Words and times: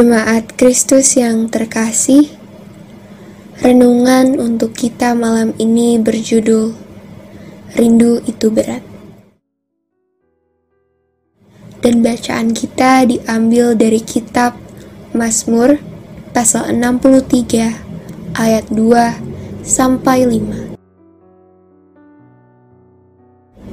Jemaat 0.00 0.56
Kristus 0.56 1.12
yang 1.20 1.52
terkasih, 1.52 2.32
renungan 3.60 4.40
untuk 4.40 4.72
kita 4.72 5.12
malam 5.12 5.52
ini 5.60 6.00
berjudul 6.00 6.72
Rindu 7.76 8.24
Itu 8.24 8.48
Berat. 8.48 8.80
Dan 11.84 12.00
bacaan 12.00 12.56
kita 12.56 13.12
diambil 13.12 13.76
dari 13.76 14.00
kitab 14.00 14.56
Mazmur 15.12 15.76
pasal 16.32 16.72
63 16.72 18.40
ayat 18.40 18.72
2 18.72 18.80
sampai 19.60 20.24
5. 20.24 20.80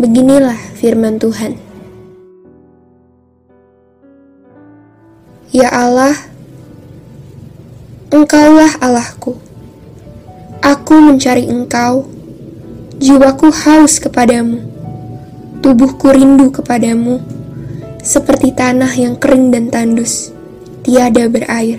Beginilah 0.00 0.56
firman 0.72 1.20
Tuhan. 1.20 1.73
Ya 5.54 5.70
Allah, 5.70 6.18
Engkaulah 8.10 8.74
Allahku. 8.82 9.38
Aku 10.58 10.98
mencari 10.98 11.46
Engkau, 11.46 12.10
jiwaku 12.98 13.54
haus 13.54 14.02
kepadamu, 14.02 14.66
tubuhku 15.62 16.10
rindu 16.10 16.50
kepadamu, 16.50 17.22
seperti 18.02 18.50
tanah 18.50 18.98
yang 18.98 19.14
kering 19.14 19.54
dan 19.54 19.70
tandus, 19.70 20.34
tiada 20.82 21.30
berair. 21.30 21.78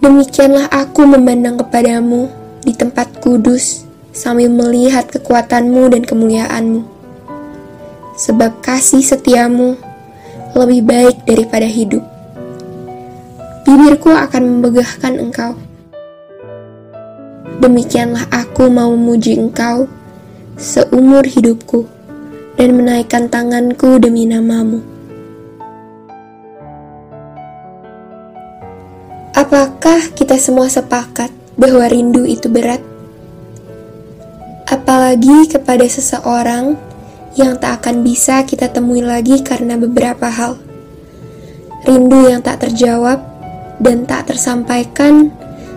Demikianlah 0.00 0.64
aku 0.72 1.04
memandang 1.04 1.60
kepadamu 1.60 2.32
di 2.64 2.72
tempat 2.72 3.20
kudus 3.20 3.84
sambil 4.16 4.48
melihat 4.48 5.04
kekuatanmu 5.12 5.92
dan 5.92 6.08
kemuliaanmu. 6.08 6.88
Sebab 8.16 8.64
kasih 8.64 9.04
setiamu 9.04 9.89
lebih 10.54 10.80
baik 10.82 11.16
daripada 11.26 11.66
hidup. 11.66 12.02
Bibirku 13.62 14.10
akan 14.10 14.42
membegahkan 14.58 15.14
engkau. 15.20 15.52
Demikianlah 17.60 18.24
aku 18.32 18.72
mau 18.72 18.90
memuji 18.96 19.36
engkau 19.36 19.84
seumur 20.56 21.22
hidupku 21.22 21.84
dan 22.58 22.76
menaikkan 22.76 23.28
tanganku 23.28 24.00
demi 24.00 24.26
namamu. 24.26 24.80
Apakah 29.36 30.12
kita 30.18 30.36
semua 30.36 30.68
sepakat 30.68 31.32
bahwa 31.56 31.86
rindu 31.88 32.26
itu 32.28 32.50
berat? 32.50 32.82
Apalagi 34.68 35.48
kepada 35.48 35.86
seseorang 35.88 36.76
yang 37.38 37.58
tak 37.62 37.82
akan 37.84 38.02
bisa 38.02 38.42
kita 38.42 38.70
temui 38.70 39.04
lagi 39.04 39.42
karena 39.46 39.78
beberapa 39.78 40.26
hal. 40.26 40.58
Rindu 41.86 42.26
yang 42.26 42.42
tak 42.42 42.66
terjawab 42.66 43.22
dan 43.80 44.04
tak 44.04 44.28
tersampaikan 44.28 45.30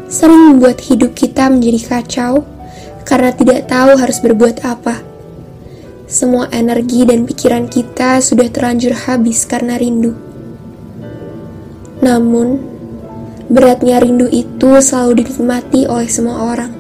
sering 0.10 0.54
membuat 0.54 0.82
hidup 0.84 1.14
kita 1.14 1.48
menjadi 1.48 2.00
kacau 2.00 2.44
karena 3.06 3.32
tidak 3.32 3.70
tahu 3.70 3.96
harus 3.96 4.18
berbuat 4.20 4.62
apa. 4.66 5.02
Semua 6.10 6.52
energi 6.54 7.08
dan 7.08 7.26
pikiran 7.26 7.66
kita 7.72 8.20
sudah 8.20 8.52
terlanjur 8.52 8.94
habis 9.08 9.48
karena 9.48 9.80
rindu. 9.80 10.14
Namun, 12.04 12.60
beratnya 13.48 14.04
rindu 14.04 14.28
itu 14.28 14.84
selalu 14.84 15.24
dinikmati 15.24 15.88
oleh 15.88 16.10
semua 16.12 16.52
orang. 16.52 16.72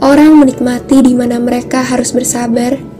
Orang 0.00 0.40
menikmati 0.40 1.04
di 1.04 1.12
mana 1.12 1.36
mereka 1.36 1.84
harus 1.84 2.16
bersabar 2.16 2.95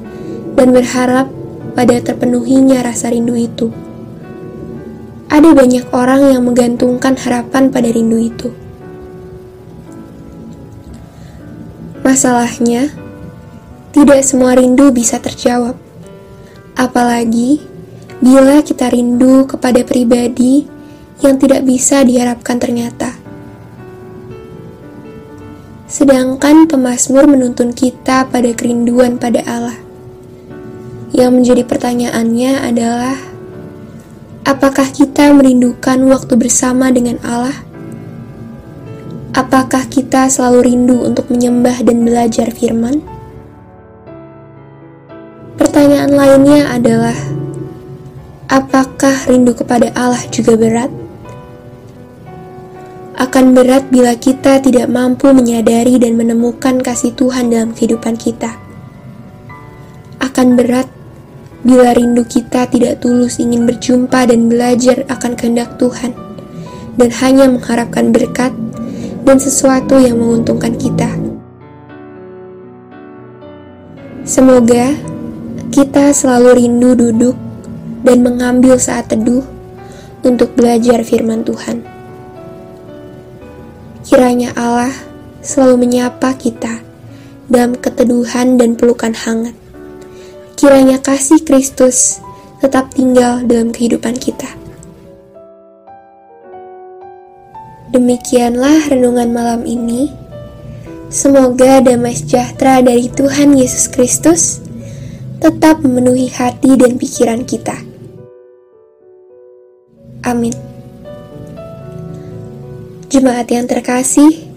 dan 0.57 0.73
berharap 0.73 1.29
pada 1.77 2.01
terpenuhinya 2.01 2.81
rasa 2.81 3.13
rindu 3.13 3.37
itu. 3.37 3.69
Ada 5.29 5.53
banyak 5.53 5.93
orang 5.93 6.33
yang 6.33 6.43
menggantungkan 6.49 7.21
harapan 7.21 7.69
pada 7.69 7.93
rindu 7.93 8.17
itu. 8.17 8.49
Masalahnya, 12.01 12.89
tidak 13.93 14.25
semua 14.25 14.57
rindu 14.57 14.89
bisa 14.89 15.21
terjawab. 15.21 15.77
Apalagi 16.77 17.61
bila 18.25 18.65
kita 18.65 18.89
rindu 18.89 19.45
kepada 19.45 19.85
pribadi 19.85 20.65
yang 21.21 21.37
tidak 21.37 21.65
bisa 21.69 22.01
diharapkan 22.01 22.57
ternyata. 22.57 23.13
Sedangkan 25.89 26.69
pemazmur 26.69 27.29
menuntun 27.29 27.73
kita 27.73 28.29
pada 28.29 28.51
kerinduan 28.57 29.17
pada 29.21 29.41
Allah. 29.45 29.86
Yang 31.17 31.33
menjadi 31.33 31.63
pertanyaannya 31.65 32.53
adalah, 32.61 33.17
apakah 34.45 34.85
kita 34.93 35.33
merindukan 35.33 35.97
waktu 36.13 36.37
bersama 36.37 36.93
dengan 36.93 37.17
Allah? 37.25 37.57
Apakah 39.33 39.89
kita 39.89 40.29
selalu 40.29 40.69
rindu 40.69 40.97
untuk 41.09 41.33
menyembah 41.33 41.81
dan 41.89 42.05
belajar 42.05 42.53
firman? 42.53 43.01
Pertanyaan 45.57 46.13
lainnya 46.13 46.69
adalah, 46.69 47.17
apakah 48.53 49.17
rindu 49.25 49.57
kepada 49.57 49.97
Allah 49.97 50.21
juga 50.29 50.53
berat? 50.53 50.93
Akan 53.17 53.57
berat 53.57 53.89
bila 53.89 54.13
kita 54.21 54.61
tidak 54.61 54.93
mampu 54.93 55.33
menyadari 55.33 55.97
dan 55.97 56.21
menemukan 56.21 56.77
kasih 56.77 57.17
Tuhan 57.17 57.49
dalam 57.49 57.73
kehidupan 57.73 58.21
kita. 58.21 58.53
Akan 60.21 60.53
berat 60.53 60.96
bila 61.67 61.91
rindu 61.99 62.23
kita 62.23 62.71
tidak 62.71 63.03
tulus 63.03 63.43
ingin 63.43 63.67
berjumpa 63.67 64.31
dan 64.31 64.47
belajar 64.47 65.03
akan 65.11 65.35
kehendak 65.35 65.75
Tuhan, 65.83 66.15
dan 66.95 67.11
hanya 67.19 67.51
mengharapkan 67.51 68.15
berkat 68.15 68.55
dan 69.27 69.43
sesuatu 69.43 69.99
yang 69.99 70.23
menguntungkan 70.23 70.79
kita. 70.79 71.11
Semoga 74.23 74.95
kita 75.75 76.15
selalu 76.15 76.63
rindu 76.63 76.95
duduk 76.95 77.35
dan 78.07 78.23
mengambil 78.23 78.79
saat 78.79 79.11
teduh 79.11 79.43
untuk 80.23 80.55
belajar 80.55 81.03
firman 81.03 81.43
Tuhan. 81.43 81.83
Kiranya 84.07 84.55
Allah 84.55 84.95
selalu 85.43 85.83
menyapa 85.83 86.31
kita 86.39 86.79
dalam 87.51 87.75
keteduhan 87.75 88.55
dan 88.55 88.79
pelukan 88.79 89.11
hangat 89.11 89.66
kiranya 90.57 90.97
kasih 90.97 91.45
Kristus 91.45 92.25
tetap 92.65 92.89
tinggal 92.97 93.45
dalam 93.45 93.69
kehidupan 93.77 94.17
kita. 94.17 94.49
Demikianlah 97.93 98.89
renungan 98.89 99.31
malam 99.31 99.63
ini. 99.69 100.09
Semoga 101.07 101.79
damai 101.85 102.19
sejahtera 102.19 102.83
dari 102.83 103.07
Tuhan 103.07 103.55
Yesus 103.55 103.87
Kristus 103.87 104.59
tetap 105.39 105.85
memenuhi 105.85 106.27
hati 106.33 106.75
dan 106.75 106.99
pikiran 106.99 107.47
kita. 107.47 107.77
Amin. 110.27 110.57
Jemaat 113.07 113.47
yang 113.55 113.71
terkasih, 113.71 114.51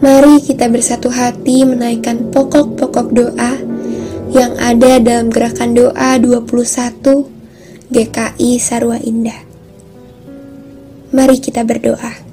mari 0.00 0.40
kita 0.40 0.72
bersatu 0.72 1.12
hati 1.12 1.68
menaikkan 1.68 2.32
pokok-pokok 2.32 3.06
doa 3.12 3.73
yang 4.34 4.58
ada 4.58 4.98
dalam 4.98 5.30
gerakan 5.30 5.78
doa 5.78 6.18
21 6.18 6.42
GKI 7.94 8.50
Sarwa 8.58 8.98
Indah. 8.98 9.38
Mari 11.14 11.38
kita 11.38 11.62
berdoa. 11.62 12.23